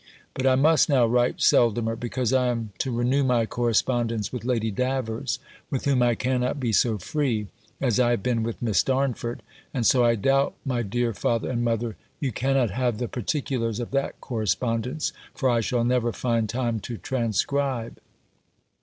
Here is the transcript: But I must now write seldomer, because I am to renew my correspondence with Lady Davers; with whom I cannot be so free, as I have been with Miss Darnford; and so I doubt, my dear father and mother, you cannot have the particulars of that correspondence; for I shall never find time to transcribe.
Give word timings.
But 0.33 0.47
I 0.47 0.55
must 0.55 0.89
now 0.89 1.05
write 1.05 1.41
seldomer, 1.41 1.95
because 1.95 2.33
I 2.33 2.47
am 2.47 2.71
to 2.79 2.89
renew 2.91 3.23
my 3.23 3.45
correspondence 3.45 4.33
with 4.33 4.43
Lady 4.43 4.71
Davers; 4.71 5.37
with 5.69 5.85
whom 5.85 6.01
I 6.01 6.15
cannot 6.15 6.59
be 6.59 6.71
so 6.73 6.97
free, 6.97 7.49
as 7.79 7.99
I 7.99 8.09
have 8.09 8.23
been 8.23 8.41
with 8.41 8.63
Miss 8.63 8.81
Darnford; 8.83 9.43
and 9.75 9.85
so 9.85 10.03
I 10.03 10.15
doubt, 10.15 10.55
my 10.65 10.81
dear 10.81 11.13
father 11.13 11.51
and 11.51 11.63
mother, 11.63 11.97
you 12.19 12.31
cannot 12.31 12.71
have 12.71 12.97
the 12.97 13.07
particulars 13.07 13.79
of 13.79 13.91
that 13.91 14.19
correspondence; 14.21 15.13
for 15.35 15.51
I 15.51 15.61
shall 15.61 15.83
never 15.83 16.11
find 16.11 16.49
time 16.49 16.79
to 16.79 16.97
transcribe. 16.97 17.99